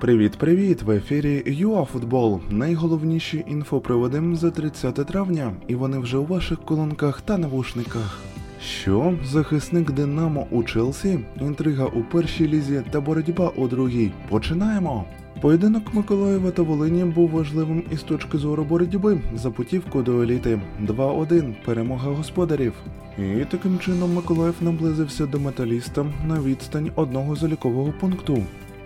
[0.00, 0.82] Привіт-привіт!
[0.82, 2.40] В ефірі ЮАФутбол.
[2.50, 8.18] Найголовніші інфоприводи за 30 травня, і вони вже у ваших колонках та навушниках.
[8.62, 14.12] Що захисник Динамо у Челсі, інтрига у першій лізі та боротьба у другій.
[14.28, 15.04] Починаємо.
[15.40, 20.60] Поєдинок Миколаєва та Волині був важливим із точки зору боротьби за путівку до еліти.
[20.86, 22.72] 2-1 перемога господарів.
[23.18, 28.42] І таким чином Миколаїв наблизився до металіста на відстань одного залікового пункту.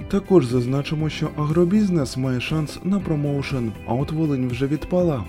[0.09, 5.25] Також зазначимо, що агробізнес має шанс на промоушен, а от Волинь вже відпала.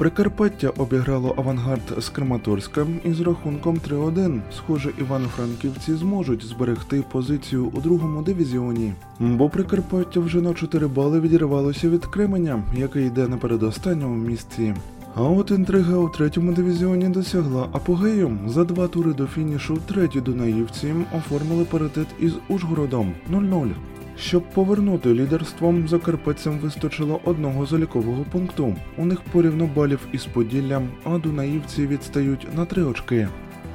[0.00, 4.40] Прикарпаття обіграло авангард з Краматорська із рахунком 3-1.
[4.56, 11.88] Схоже, івано-франківці зможуть зберегти позицію у другому дивізіоні, бо Прикарпаття вже на 4 бали відірвалося
[11.88, 14.74] від Кременя, який йде на передостанньому місці.
[15.14, 18.38] А от інтрига у третьому дивізіоні досягла апогею.
[18.46, 23.70] За два тури до фінішу треті дунаївці оформили паритет із Ужгородом 0-0.
[24.20, 28.76] Щоб повернути лідерство, закарпатцям вистачило одного залікового пункту.
[28.96, 33.28] У них порівно балів із Поділлям, а дунаївці відстають на три очки.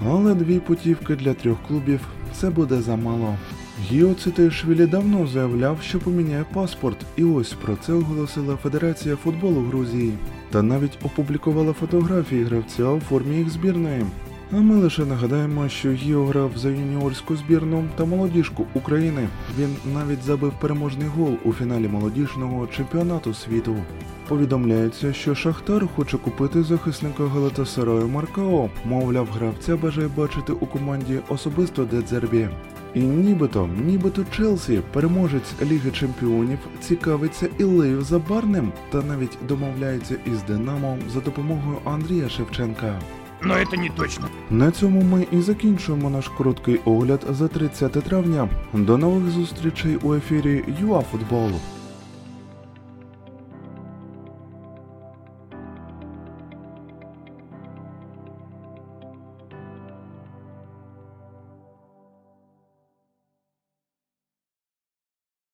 [0.07, 1.99] Але дві путівки для трьох клубів
[2.33, 3.35] це буде замало.
[3.91, 10.13] Гіо Цитейшвілі давно заявляв, що поміняє паспорт, і ось про це оголосила Федерація футболу Грузії.
[10.51, 14.05] Та навіть опублікувала фотографії гравця у формі їх збірної.
[14.51, 19.27] А ми лише нагадаємо, що Гіо грав за юніорську збірну та молодіжку України.
[19.59, 23.75] Він навіть забив переможний гол у фіналі молодіжного чемпіонату світу.
[24.27, 28.69] Повідомляється, що Шахтар хоче купити захисника Галатасараю Маркао.
[28.85, 32.49] Мовляв, гравця бажає бачити у команді особисто Дедзербі.
[32.93, 40.97] І нібито, нібито Челсі, переможець Ліги Чемпіонів, цікавиться Ілею Забарним та навіть домовляється із Динамо
[41.13, 42.99] за допомогою Андрія Шевченка.
[43.45, 44.27] Но это не точно.
[44.49, 48.49] На цьому ми і закінчуємо наш короткий огляд за 30 травня.
[48.73, 51.59] До нових зустрічей у ефірі ЮАФутболу.